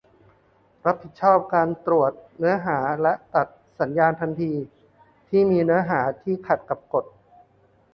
[0.85, 3.47] รับผิดชอบการตรวจสอบเนื้อหาและตัด
[3.79, 4.53] สัญญาณทันที
[5.29, 7.05] ที่มีเนื้อหาที่ขัดกับกฎ